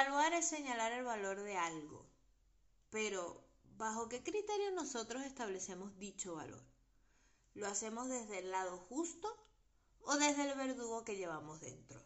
[0.00, 2.06] Evaluar es señalar el valor de algo,
[2.90, 3.44] pero
[3.76, 6.62] ¿bajo qué criterio nosotros establecemos dicho valor?
[7.54, 9.28] ¿Lo hacemos desde el lado justo
[10.00, 12.00] o desde el verdugo que llevamos dentro?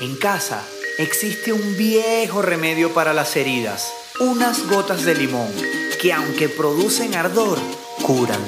[0.00, 0.66] En casa
[0.96, 5.52] existe un viejo remedio para las heridas, unas gotas de limón,
[6.00, 7.58] que aunque producen ardor,
[8.06, 8.40] curan.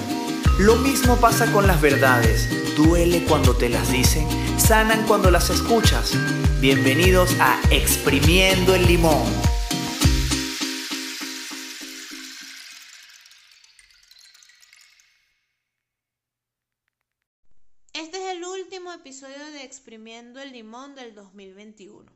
[0.58, 2.48] Lo mismo pasa con las verdades,
[2.79, 4.24] duele cuando te las dicen,
[4.56, 6.12] sanan cuando las escuchas.
[6.60, 9.27] Bienvenidos a Exprimiendo el Limón.
[17.92, 22.12] Este es el último episodio de Exprimiendo el Limón del 2021.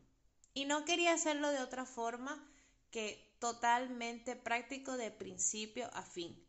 [0.55, 2.41] Y no quería hacerlo de otra forma
[2.93, 6.41] que totalmente práctico de principio a fin.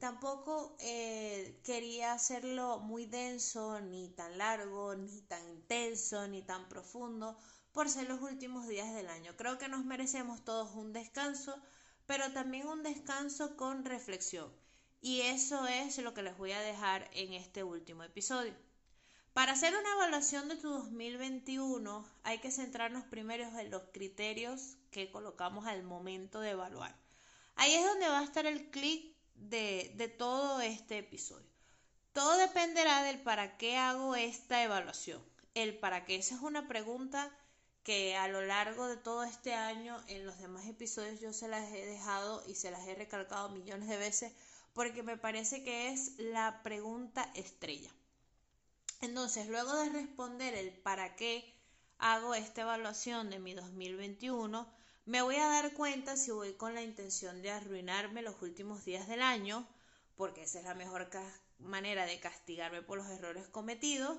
[0.00, 7.36] Tampoco eh, quería hacerlo muy denso, ni tan largo, ni tan intenso, ni tan profundo,
[7.72, 9.36] por ser los últimos días del año.
[9.36, 11.54] Creo que nos merecemos todos un descanso,
[12.06, 14.50] pero también un descanso con reflexión.
[15.02, 18.54] Y eso es lo que les voy a dejar en este último episodio.
[19.34, 25.10] Para hacer una evaluación de tu 2021 hay que centrarnos primero en los criterios que
[25.10, 26.96] colocamos al momento de evaluar.
[27.56, 31.48] Ahí es donde va a estar el clic de, todo este episodio.
[32.12, 35.22] Todo dependerá del para qué hago esta evaluación.
[35.54, 37.30] El para qué, esa es una pregunta
[37.82, 41.72] que a lo largo de todo este año en los demás episodios yo se las
[41.72, 44.32] he dejado y se las he recalcado millones de veces
[44.74, 47.90] porque me parece que es la pregunta estrella.
[49.00, 51.54] Entonces, luego de responder el para qué
[51.98, 54.70] hago esta evaluación de mi 2021,
[55.10, 59.08] me voy a dar cuenta si voy con la intención de arruinarme los últimos días
[59.08, 59.66] del año,
[60.14, 61.10] porque esa es la mejor
[61.58, 64.16] manera de castigarme por los errores cometidos,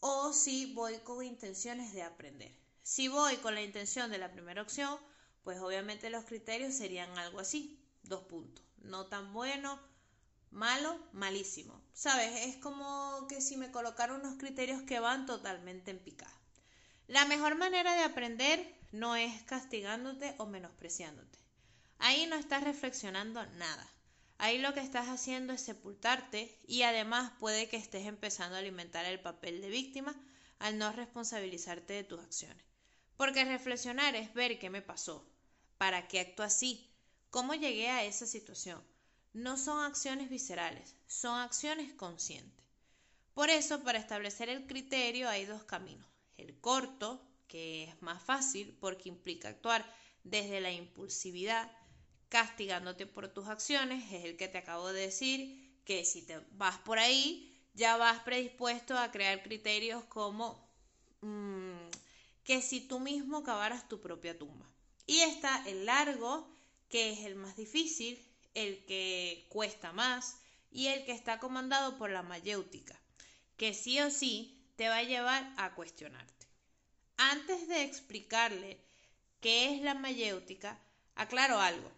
[0.00, 2.54] o si voy con intenciones de aprender.
[2.82, 4.98] Si voy con la intención de la primera opción,
[5.44, 9.80] pues obviamente los criterios serían algo así, dos puntos, no tan bueno,
[10.50, 11.80] malo, malísimo.
[11.94, 12.48] ¿Sabes?
[12.48, 16.38] Es como que si me colocaron unos criterios que van totalmente en picada.
[17.06, 21.38] La mejor manera de aprender no es castigándote o menospreciándote.
[21.98, 23.86] Ahí no estás reflexionando nada.
[24.38, 29.04] Ahí lo que estás haciendo es sepultarte y además puede que estés empezando a alimentar
[29.04, 30.14] el papel de víctima
[30.58, 32.64] al no responsabilizarte de tus acciones.
[33.16, 35.28] Porque reflexionar es ver qué me pasó,
[35.76, 36.88] para qué actúo así,
[37.30, 38.82] cómo llegué a esa situación
[39.34, 42.66] no son acciones viscerales, son acciones conscientes.
[43.34, 46.08] Por eso, para establecer el criterio hay dos caminos.
[46.36, 49.84] El corto, que es más fácil porque implica actuar
[50.22, 51.70] desde la impulsividad,
[52.28, 56.78] castigándote por tus acciones, es el que te acabo de decir, que si te vas
[56.78, 60.68] por ahí, ya vas predispuesto a crear criterios como
[61.22, 61.88] mm,
[62.44, 64.66] que si tú mismo cavaras tu propia tumba.
[65.06, 66.54] Y está el largo,
[66.90, 68.22] que es el más difícil,
[68.54, 70.36] el que cuesta más
[70.70, 73.00] y el que está comandado por la mayéutica,
[73.56, 76.37] que sí o sí te va a llevar a cuestionarte.
[77.20, 78.80] Antes de explicarle
[79.40, 80.78] qué es la mayéutica,
[81.16, 81.90] aclaro algo.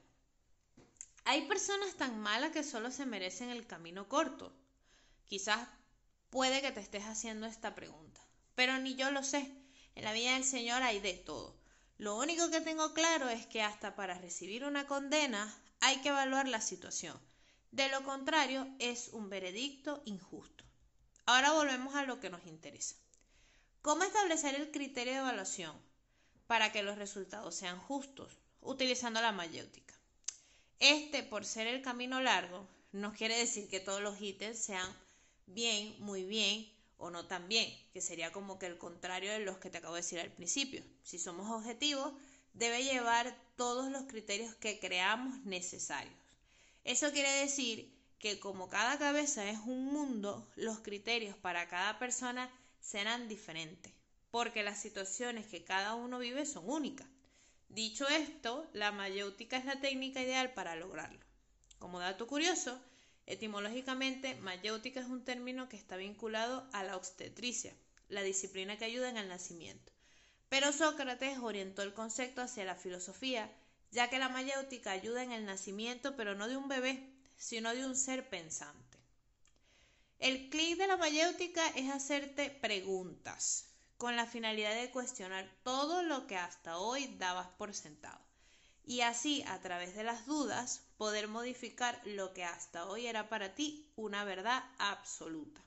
[1.26, 4.50] Hay personas tan malas que solo se merecen el camino corto.
[5.26, 5.68] Quizás
[6.30, 8.18] puede que te estés haciendo esta pregunta,
[8.54, 9.52] pero ni yo lo sé.
[9.94, 11.54] En la vida del Señor hay de todo.
[11.98, 16.48] Lo único que tengo claro es que hasta para recibir una condena hay que evaluar
[16.48, 17.20] la situación.
[17.72, 20.64] De lo contrario, es un veredicto injusto.
[21.26, 22.96] Ahora volvemos a lo que nos interesa.
[23.82, 25.74] ¿Cómo establecer el criterio de evaluación
[26.46, 28.30] para que los resultados sean justos?
[28.60, 29.94] Utilizando la mayéutica.
[30.80, 34.94] Este, por ser el camino largo, no quiere decir que todos los ítems sean
[35.46, 39.56] bien, muy bien o no tan bien, que sería como que el contrario de los
[39.56, 40.84] que te acabo de decir al principio.
[41.02, 42.12] Si somos objetivos,
[42.52, 46.14] debe llevar todos los criterios que creamos necesarios.
[46.84, 52.50] Eso quiere decir que como cada cabeza es un mundo, los criterios para cada persona
[52.80, 53.92] serán diferentes,
[54.30, 57.06] porque las situaciones que cada uno vive son únicas.
[57.68, 61.20] Dicho esto, la mayéutica es la técnica ideal para lograrlo.
[61.78, 62.80] Como dato curioso,
[63.26, 67.74] etimológicamente, mayéutica es un término que está vinculado a la obstetricia,
[68.08, 69.92] la disciplina que ayuda en el nacimiento.
[70.48, 73.50] Pero Sócrates orientó el concepto hacia la filosofía,
[73.92, 77.86] ya que la mayéutica ayuda en el nacimiento, pero no de un bebé, sino de
[77.86, 78.89] un ser pensante.
[80.20, 86.26] El clic de la mayéutica es hacerte preguntas, con la finalidad de cuestionar todo lo
[86.26, 88.20] que hasta hoy dabas por sentado,
[88.84, 93.54] y así, a través de las dudas, poder modificar lo que hasta hoy era para
[93.54, 95.62] ti una verdad absoluta.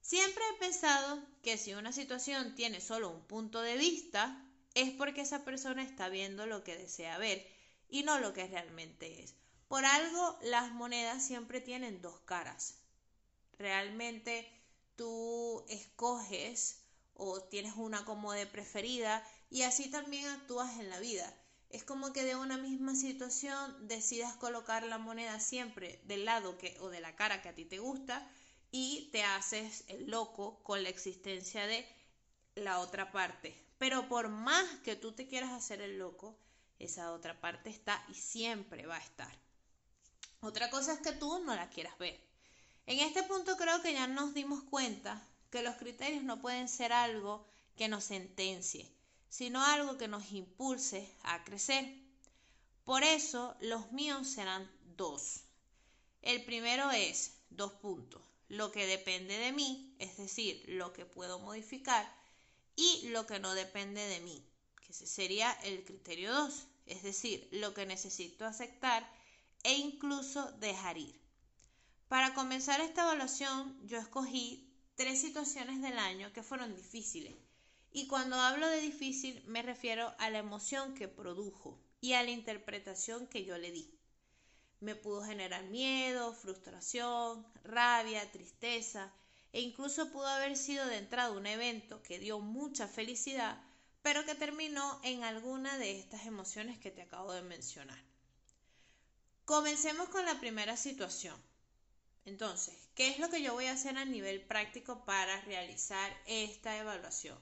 [0.00, 4.42] Siempre he pensado que si una situación tiene solo un punto de vista,
[4.72, 7.46] es porque esa persona está viendo lo que desea ver
[7.90, 9.34] y no lo que realmente es.
[9.68, 12.79] Por algo las monedas siempre tienen dos caras.
[13.60, 14.50] Realmente
[14.96, 16.80] tú escoges
[17.12, 21.30] o tienes una como de preferida y así también actúas en la vida.
[21.68, 26.74] Es como que de una misma situación decidas colocar la moneda siempre del lado que
[26.80, 28.26] o de la cara que a ti te gusta
[28.70, 31.86] y te haces el loco con la existencia de
[32.54, 33.54] la otra parte.
[33.76, 36.34] Pero por más que tú te quieras hacer el loco,
[36.78, 39.38] esa otra parte está y siempre va a estar.
[40.40, 42.29] Otra cosa es que tú no la quieras ver.
[42.90, 46.92] En este punto creo que ya nos dimos cuenta que los criterios no pueden ser
[46.92, 47.46] algo
[47.76, 48.90] que nos sentencie,
[49.28, 51.88] sino algo que nos impulse a crecer.
[52.82, 55.42] Por eso los míos serán dos.
[56.20, 61.38] El primero es dos puntos, lo que depende de mí, es decir, lo que puedo
[61.38, 62.12] modificar,
[62.74, 64.44] y lo que no depende de mí,
[64.84, 69.08] que ese sería el criterio 2, es decir, lo que necesito aceptar
[69.62, 71.19] e incluso dejar ir.
[72.10, 77.36] Para comenzar esta evaluación, yo escogí tres situaciones del año que fueron difíciles.
[77.92, 82.30] Y cuando hablo de difícil me refiero a la emoción que produjo y a la
[82.30, 83.96] interpretación que yo le di.
[84.80, 89.12] Me pudo generar miedo, frustración, rabia, tristeza
[89.52, 93.62] e incluso pudo haber sido de entrada un evento que dio mucha felicidad,
[94.02, 98.02] pero que terminó en alguna de estas emociones que te acabo de mencionar.
[99.44, 101.40] Comencemos con la primera situación.
[102.24, 106.76] Entonces, ¿qué es lo que yo voy a hacer a nivel práctico para realizar esta
[106.76, 107.38] evaluación?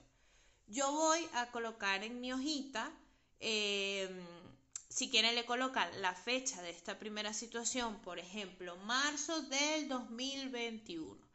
[0.67, 2.91] Yo voy a colocar en mi hojita,
[3.39, 4.25] em,
[4.87, 11.27] si quieren le colocar la fecha de esta primera situación, por ejemplo, marzo del 2021.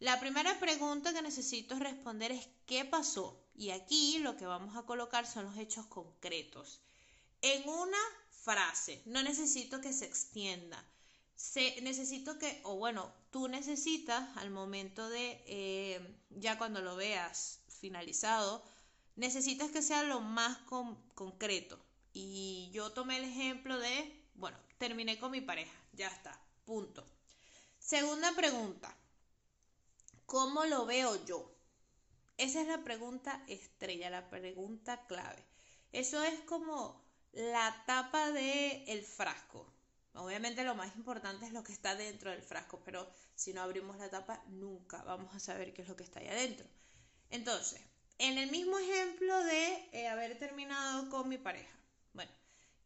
[0.00, 3.40] La primera pregunta que necesito responder es ¿qué pasó?
[3.54, 6.80] Y aquí lo que vamos a colocar son los hechos concretos.
[7.40, 7.98] En una
[8.30, 10.84] frase, no necesito que se extienda.
[11.34, 17.60] Se, necesito que, o bueno, tú necesitas al momento de, eh, ya cuando lo veas
[17.80, 18.62] finalizado,
[19.16, 20.58] necesitas que sea lo más
[21.14, 21.78] concreto.
[22.12, 27.04] Y yo tomé el ejemplo de, bueno, terminé con mi pareja, ya está, punto.
[27.78, 28.96] Segunda pregunta,
[30.32, 31.52] ¿Cómo lo veo yo?
[32.38, 35.44] Esa es la pregunta estrella, la pregunta clave.
[35.92, 39.70] Eso es como la tapa del el frasco.
[40.14, 43.96] Obviamente lo más importante es lo que está dentro del frasco, pero si no abrimos
[43.98, 46.66] la tapa nunca vamos a saber qué es lo que está ahí adentro.
[47.30, 47.80] Entonces,
[48.18, 51.74] en el mismo ejemplo de eh, haber terminado con mi pareja.
[52.12, 52.30] Bueno,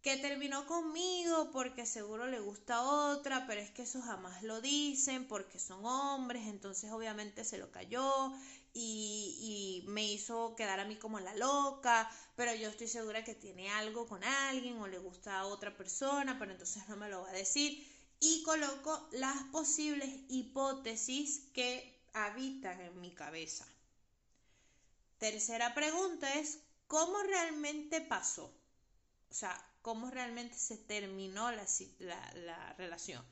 [0.02, 5.26] que terminó conmigo porque seguro le gusta otra, pero es que eso jamás lo dicen
[5.26, 8.32] porque son hombres, entonces obviamente se lo cayó
[8.78, 13.70] y, me hizo quedar a mí como la loca, pero yo estoy segura que tiene
[13.70, 17.30] algo con alguien o le gusta a otra persona, pero entonces no me lo va
[17.30, 17.86] a decir.
[18.20, 23.66] Y coloco las posibles hipótesis que habitan en mi cabeza.
[25.18, 28.52] Tercera pregunta es, ¿cómo realmente pasó?
[29.30, 33.24] O sea, cómo realmente se terminó la, relación.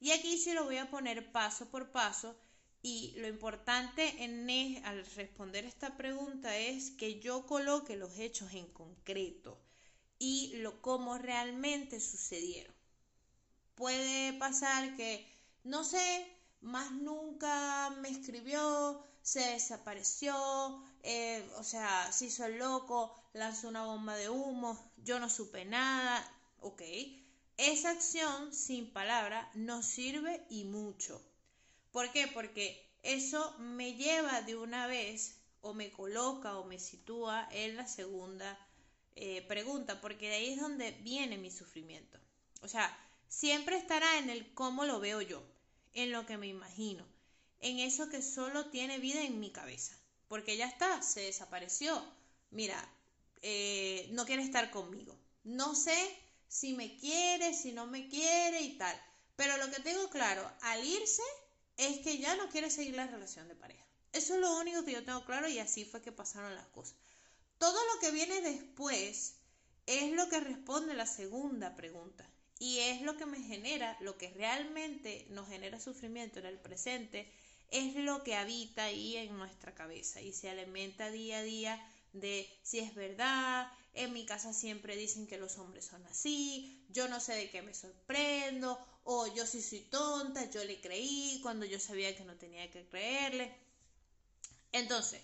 [0.00, 2.36] Y aquí sí lo voy a poner paso por paso
[2.82, 4.48] y lo importante en
[4.84, 9.60] al responder esta pregunta es que yo coloque los hechos en concreto
[10.18, 12.74] y lo cómo realmente sucedieron.
[13.74, 15.26] Puede pasar que,
[15.64, 16.26] no sé,
[16.60, 23.84] más nunca me escribió, se desapareció, eh, o sea, se hizo el loco, lanzó una
[23.84, 26.26] bomba de humo, yo no supe nada,
[26.60, 26.82] ok.
[27.56, 31.22] Esa acción sin palabra nos sirve y mucho.
[31.92, 32.28] ¿Por qué?
[32.28, 37.86] Porque eso me lleva de una vez o me coloca o me sitúa en la
[37.86, 38.58] segunda
[39.16, 42.18] eh, pregunta, porque de ahí es donde viene mi sufrimiento.
[42.62, 42.96] O sea,
[43.28, 45.42] siempre estará en el cómo lo veo yo,
[45.92, 47.06] en lo que me imagino,
[47.60, 52.02] en eso que solo tiene vida en mi cabeza, porque ya está, se desapareció.
[52.50, 52.88] Mira,
[53.42, 55.18] eh, no quiere estar conmigo.
[55.44, 55.98] No sé
[56.48, 58.96] si me quiere, si no me quiere y tal.
[59.36, 61.22] Pero lo que tengo claro al irse
[61.80, 63.84] es que ya no quiere seguir la relación de pareja.
[64.12, 66.96] Eso es lo único que yo tengo claro y así fue que pasaron las cosas.
[67.58, 69.36] Todo lo que viene después
[69.86, 74.30] es lo que responde la segunda pregunta y es lo que me genera, lo que
[74.30, 77.32] realmente nos genera sufrimiento en el presente,
[77.70, 82.46] es lo que habita ahí en nuestra cabeza y se alimenta día a día de
[82.62, 87.20] si es verdad, en mi casa siempre dicen que los hombres son así, yo no
[87.20, 91.80] sé de qué me sorprendo, o yo sí soy tonta, yo le creí cuando yo
[91.80, 93.52] sabía que no tenía que creerle.
[94.72, 95.20] Entonces,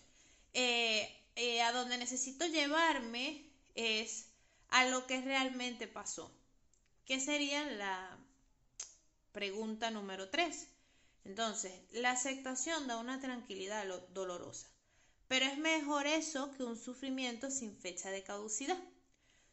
[0.55, 4.27] eh, eh, a donde necesito llevarme es
[4.69, 6.33] a lo que realmente pasó.
[7.05, 8.19] ¿Qué sería la
[9.33, 10.69] pregunta número 3?
[11.25, 14.69] Entonces, la aceptación da una tranquilidad dolorosa,
[15.29, 18.79] pero es mejor eso que un sufrimiento sin fecha de caducidad.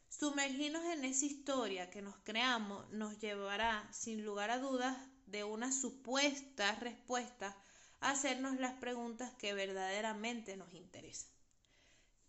[0.08, 5.72] Sumergirnos en esa historia que nos creamos nos llevará, sin lugar a dudas, de una
[5.72, 7.56] supuesta respuesta
[8.00, 11.30] a hacernos las preguntas que verdaderamente nos interesan.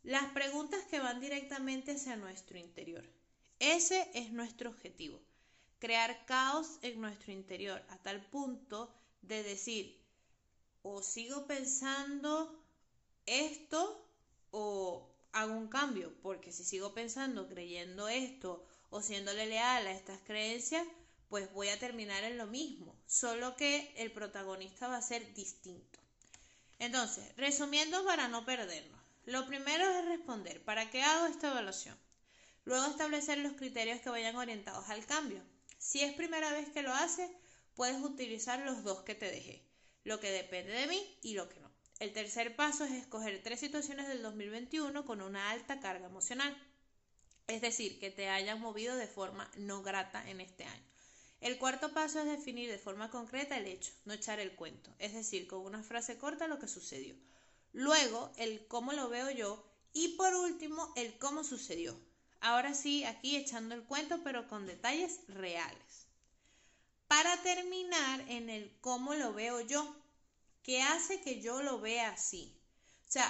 [0.01, 3.07] Las preguntas que van directamente hacia nuestro interior.
[3.59, 5.21] Ese es nuestro objetivo,
[5.79, 10.01] crear caos en nuestro interior a tal punto de decir,
[10.81, 12.64] o sigo pensando
[13.25, 14.07] esto
[14.51, 20.19] o hago un cambio, porque si sigo pensando, creyendo esto o siéndole leal a estas
[20.21, 20.85] creencias,
[21.29, 25.99] pues voy a terminar en lo mismo, solo que el protagonista va a ser distinto.
[26.79, 31.97] Entonces, resumiendo para no perdernos, lo primero es responder, ¿para qué hago esta evaluación?
[32.63, 35.41] Luego establecer los criterios que vayan orientados al cambio.
[35.77, 37.29] Si es primera vez que lo haces,
[37.75, 39.63] puedes utilizar los dos que te dejé,
[40.03, 41.64] lo que depende de mí y lo que no.
[41.99, 46.55] El tercer paso es escoger tres situaciones del 2021 con una alta carga emocional,
[47.47, 50.83] es decir, que te hayan movido de forma no grata en este año.
[51.41, 55.13] El cuarto paso es definir de forma concreta el hecho, no echar el cuento, es
[55.13, 57.15] decir, con una frase corta lo que sucedió.
[57.71, 61.97] Luego, el cómo lo veo yo y por último, el cómo sucedió.
[62.41, 66.05] Ahora sí, aquí echando el cuento, pero con detalles reales
[67.07, 69.95] para terminar en el cómo lo veo yo,
[70.65, 72.59] qué hace que yo lo vea así.
[73.07, 73.29] O sea,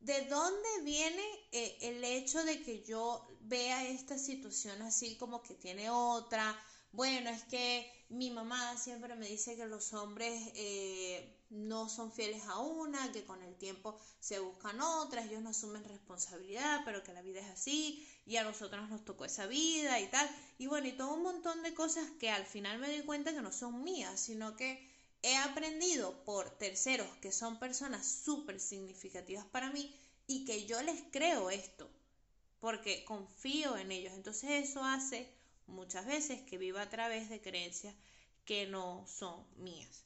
[0.00, 5.54] ¿de dónde viene eh, el hecho de que yo vea esta situación así como que
[5.54, 6.54] tiene otra?
[6.92, 12.42] Bueno, es que mi mamá siempre me dice que los hombres eh, no son fieles
[12.44, 17.14] a una, que con el tiempo se buscan otras, ellos no asumen responsabilidad, pero que
[17.14, 20.30] la vida es así y a nosotros nos tocó esa vida y tal.
[20.58, 23.40] Y bueno, y todo un montón de cosas que al final me doy cuenta que
[23.40, 24.93] no son mías, sino que
[25.24, 31.00] he aprendido por terceros que son personas súper significativas para mí y que yo les
[31.10, 31.90] creo esto,
[32.60, 34.12] porque confío en ellos.
[34.12, 35.32] Entonces eso hace
[35.66, 37.94] muchas veces que viva a través de creencias
[38.44, 40.04] que no son mías.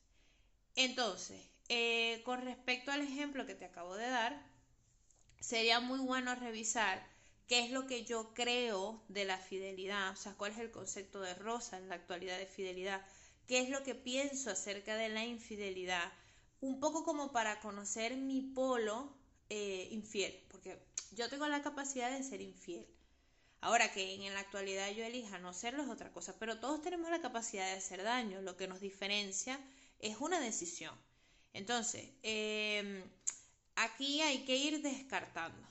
[0.77, 4.41] Entonces, eh, con respecto al ejemplo que te acabo de dar,
[5.41, 7.05] sería muy bueno revisar
[7.49, 11.21] qué es lo que yo creo de la fidelidad, o sea, cuál es el concepto
[11.21, 13.05] de Rosa en la actualidad de fidelidad,
[13.49, 16.13] qué es lo que pienso acerca de la infidelidad,
[16.61, 19.13] un poco como para conocer mi polo
[19.49, 20.79] eh, infiel, porque
[21.13, 22.87] yo tengo la capacidad de ser infiel.
[23.61, 27.11] Ahora que en la actualidad yo elija no serlo es otra cosa, pero todos tenemos
[27.11, 29.59] la capacidad de hacer daño, lo que nos diferencia
[29.99, 30.95] es una decisión.
[31.55, 33.03] Entonces, em,
[33.75, 35.67] aquí hay que ir descartando.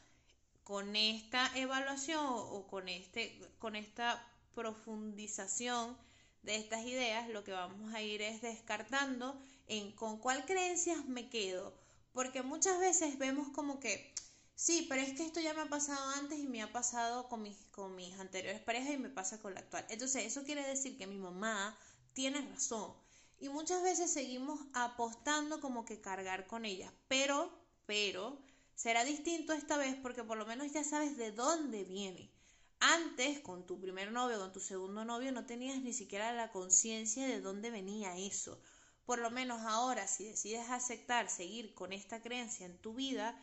[0.63, 4.21] Con esta evaluación o con, este, con esta
[4.53, 5.97] profundización
[6.43, 11.29] de estas ideas, lo que vamos a ir es descartando en con cuál creencias me
[11.29, 11.73] quedo.
[12.13, 14.13] Porque muchas veces vemos como que,
[14.55, 17.43] sí, pero es que esto ya me ha pasado antes y me ha pasado con
[17.43, 19.85] mis, con mis anteriores parejas y me pasa con la actual.
[19.89, 21.77] Entonces, eso quiere decir que mi mamá
[22.13, 22.93] tiene razón
[23.39, 27.51] y muchas veces seguimos apostando como que cargar con ellas, pero,
[27.85, 28.39] pero,
[28.75, 32.31] será distinto esta vez porque por lo menos ya sabes de dónde viene.
[32.79, 37.27] Antes, con tu primer novio, con tu segundo novio, no tenías ni siquiera la conciencia
[37.27, 38.61] de dónde venía eso.
[39.05, 43.41] Por lo menos ahora, si decides aceptar seguir con esta creencia en tu vida,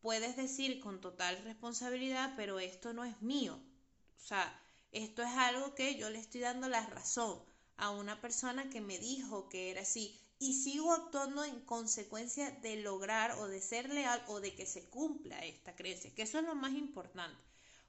[0.00, 3.60] puedes decir con total responsabilidad, pero esto no es mío.
[4.16, 4.58] O sea,
[4.90, 7.42] esto es algo que yo le estoy dando la razón
[7.76, 12.76] a una persona que me dijo que era así y sigo actuando en consecuencia de
[12.76, 16.44] lograr o de ser leal o de que se cumpla esta creencia, que eso es
[16.44, 17.38] lo más importante.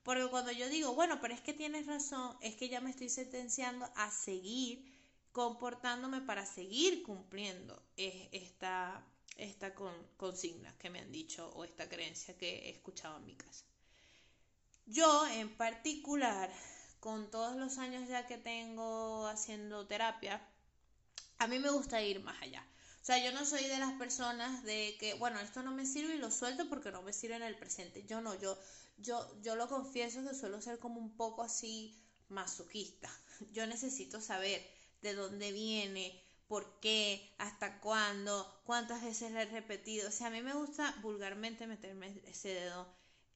[0.08, 3.10] Porque cuando yo digo, bueno, pero es que tienes razón, es que ya me estoy
[3.10, 4.90] sentenciando a seguir
[5.34, 9.76] comportándome para seguir cumpliendo esta, esta
[10.16, 13.66] consigna que me han dicho o esta creencia que he escuchado en mi casa.
[14.86, 16.50] Yo en particular
[17.02, 20.42] con todos los años ya que tengo haciendo terapia,
[21.38, 22.66] a mí me gusta ir más allá.
[23.02, 26.16] O sea, yo no soy de las personas de que, bueno, esto no me sirve
[26.16, 28.06] y lo suelto porque no me sirve en el presente.
[28.06, 28.58] Yo no, yo,
[28.98, 33.10] yo, yo lo confieso que suelo ser como un poco así masoquista.
[33.54, 34.62] Yo necesito saber
[35.02, 40.10] de dónde viene, por qué, hasta cuándo, cuántas veces le he repetido.
[40.10, 42.88] O sea, a mí me gusta vulgarmente meterme ese dedo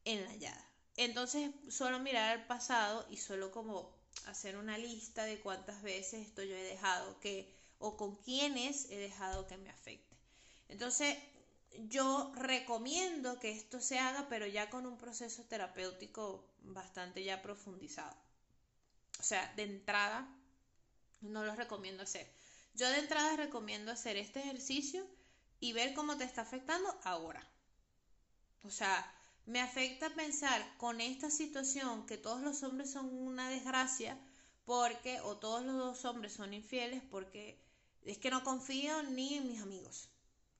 [0.05, 0.63] en la llave.
[0.97, 3.93] Entonces suelo mirar al pasado y suelo como
[4.25, 8.97] hacer una lista de cuántas veces esto yo he dejado que o con quiénes he
[8.97, 10.15] dejado que me afecte.
[10.69, 11.17] Entonces,
[11.87, 18.15] yo recomiendo que esto se haga, pero ya con un proceso terapéutico bastante ya profundizado.
[19.19, 20.27] O sea, de entrada,
[21.21, 22.31] no lo recomiendo hacer.
[22.73, 25.05] Yo de entrada recomiendo hacer este ejercicio
[25.59, 27.45] y ver cómo te está afectando ahora.
[28.63, 29.13] O sea,
[29.45, 34.17] me afecta pensar con esta situación que todos los hombres son una desgracia
[34.65, 37.59] porque, o todos los dos hombres son infieles porque
[38.03, 40.09] es que no confío ni en mis amigos.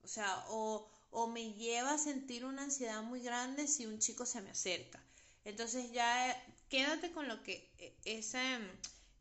[0.02, 4.26] O sea, o, o me lleva a sentir una ansiedad muy grande si un chico
[4.26, 5.00] se me acerca.
[5.44, 8.58] Entonces ya quédate con lo que e, esa,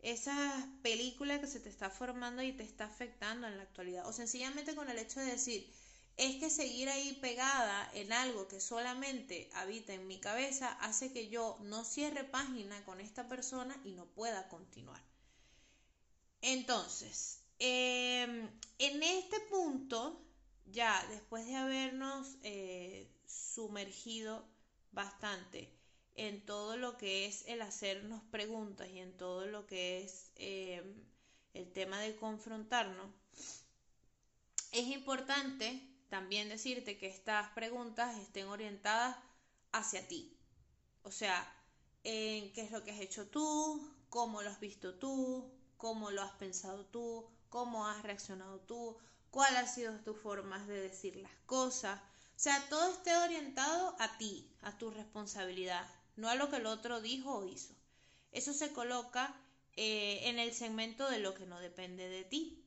[0.02, 4.08] esa película que se te está formando y te está afectando en la actualidad.
[4.08, 5.70] O sencillamente con el hecho de decir,
[6.18, 11.28] es que seguir ahí pegada en algo que solamente habita en mi cabeza hace que
[11.30, 15.02] yo no cierre página con esta persona y no pueda continuar.
[16.42, 20.22] Entonces, em, en este punto,
[20.66, 24.46] ya después de habernos eh, sumergido
[24.92, 25.72] bastante
[26.16, 30.94] en todo lo que es el hacernos preguntas y en todo lo que es em,
[31.54, 33.10] el tema de confrontarnos,
[34.72, 39.18] es importante también decirte que estas preguntas estén orientadas
[39.72, 40.38] hacia ti.
[41.04, 41.52] O sea,
[42.04, 46.22] en qué es lo que has hecho tú, cómo lo has visto tú, cómo lo
[46.22, 48.98] has pensado tú, cómo has reaccionado tú,
[49.32, 52.00] cuáles han sido tus formas de decir las cosas.
[52.00, 56.66] O sea, todo esté orientado a ti, a tu responsabilidad, no a lo que el
[56.66, 57.74] otro dijo o hizo.
[58.32, 59.36] Eso se coloca
[59.76, 62.64] eh, en el segmento de lo que no depende de ti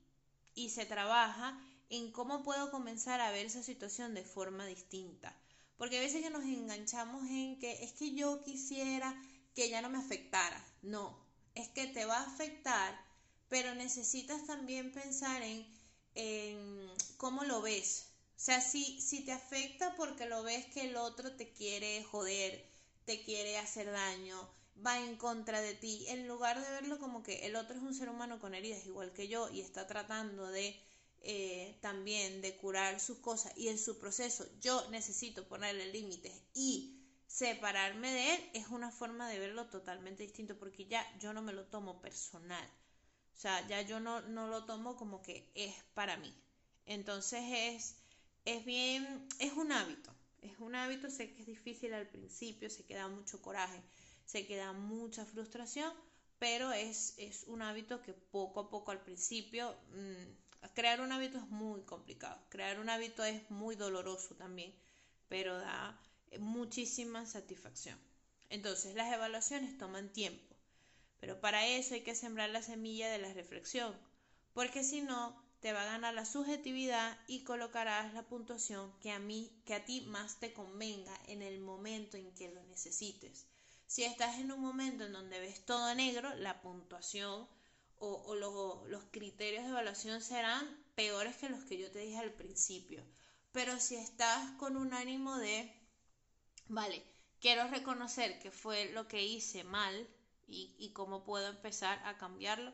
[0.54, 1.58] y se trabaja
[1.90, 5.36] en cómo puedo comenzar a ver esa situación de forma distinta.
[5.76, 9.14] Porque a veces que nos enganchamos en que es que yo quisiera
[9.54, 10.64] que ya no me afectara.
[10.82, 11.18] No,
[11.54, 12.98] es que te va a afectar,
[13.48, 15.66] pero necesitas también pensar en,
[16.14, 18.06] en cómo lo ves.
[18.36, 22.64] O sea, si, si te afecta porque lo ves que el otro te quiere joder,
[23.04, 24.48] te quiere hacer daño,
[24.84, 27.94] va en contra de ti, en lugar de verlo como que el otro es un
[27.94, 30.76] ser humano con heridas igual que yo y está tratando de
[31.22, 37.00] eh, también de curar sus cosas y en su proceso yo necesito ponerle límites y
[37.26, 41.52] separarme de él es una forma de verlo totalmente distinto porque ya yo no me
[41.52, 42.68] lo tomo personal.
[43.34, 46.32] O sea, ya yo no, no lo tomo como que es para mí.
[46.86, 47.96] Entonces es,
[48.44, 50.14] es bien, es un hábito.
[50.42, 53.80] Es un hábito, sé que es difícil al principio, se queda mucho coraje,
[54.26, 55.92] se queda mucha frustración,
[56.38, 60.44] pero es, es un hábito que poco a poco al principio mm,
[60.74, 64.74] Crear un hábito es muy complicado, crear un hábito es muy doloroso también,
[65.28, 66.00] pero da
[66.40, 67.98] muchísima satisfacción.
[68.48, 70.53] Entonces, las evaluaciones toman tiempo,
[71.24, 73.98] pero para eso hay que sembrar la semilla de la reflexión,
[74.52, 79.18] porque si no, te va a ganar la subjetividad y colocarás la puntuación que a
[79.18, 83.46] mí, que a ti más te convenga en el momento en que lo necesites.
[83.86, 87.48] Si estás en un momento en donde ves todo negro, la puntuación
[87.96, 93.02] o, los criterios de evaluación serán peores que los que yo te dije al principio.
[93.50, 95.72] Pero si estás con un ánimo de,
[96.68, 97.02] vale,
[97.40, 100.06] quiero reconocer que fue lo que hice mal
[100.46, 102.72] y, cómo puedo empezar a cambiarlo,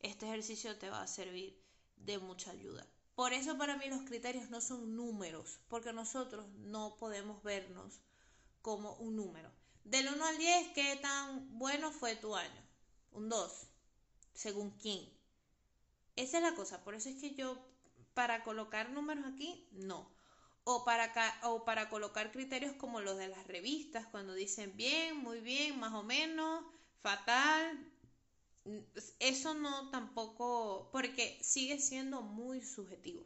[0.00, 1.60] este ejercicio te va a servir
[1.96, 2.86] de mucha ayuda.
[3.14, 8.00] Por eso para mí los criterios no son números, porque nosotros no podemos vernos
[8.62, 9.50] como un número.
[9.84, 12.62] Del 1 al 10, ¿qué tan bueno fue tu año?
[13.12, 13.70] Un 2
[14.40, 15.06] según quién.
[16.16, 17.58] Esa es la cosa, por eso es que yo
[18.14, 20.10] para colocar números aquí, no.
[20.64, 21.12] O para,
[21.44, 25.92] o para colocar criterios como los de las revistas, cuando dicen bien, muy bien, más
[25.94, 26.64] o menos,
[27.02, 27.86] fatal.
[29.18, 33.22] Eso no tampoco, porque sigue siendo muy subjetivo.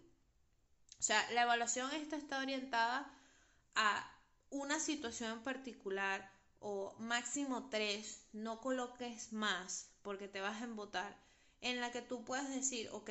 [0.99, 3.13] O sea, la evaluación esta está orientada
[3.75, 4.11] a
[4.51, 11.17] una situación en particular o máximo tres, no coloques más porque te vas a embotar,
[11.61, 13.11] en la que tú puedas decir, ok,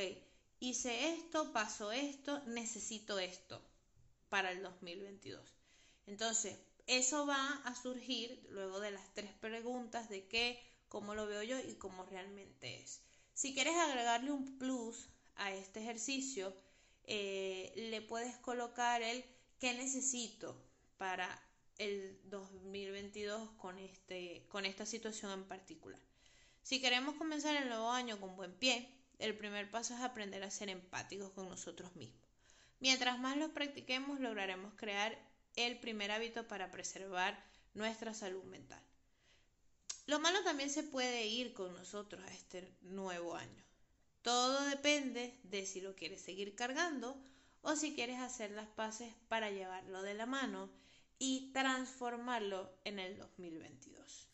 [0.60, 3.62] hice esto, pasó esto, necesito esto
[4.30, 5.42] para el 2022.
[6.06, 11.44] Entonces, eso va a surgir luego de las tres preguntas de qué, cómo lo veo
[11.44, 13.02] yo y cómo realmente es.
[13.34, 16.56] Si quieres agregarle un plus a este ejercicio,
[17.06, 19.24] eh, le puedes colocar el
[19.60, 20.62] qué necesito
[20.98, 21.42] para
[21.78, 26.00] el 2022 con, este, con esta situación en particular.
[26.62, 28.88] Si queremos comenzar el nuevo año con buen pie,
[29.20, 32.22] el primer paso es aprender a ser empáticos con nosotros mismos.
[32.80, 35.18] Mientras más lo practiquemos, lograremos crear
[35.56, 37.38] el primer hábito para preservar
[37.74, 38.82] nuestra salud mental.
[40.06, 43.64] Lo malo también se puede ir con nosotros a este nuevo año.
[44.22, 47.18] Todo depende de si lo quieres seguir cargando
[47.62, 50.70] o si quieres hacer las paces para llevarlo de la mano
[51.20, 54.33] y transformarlo en el 2022.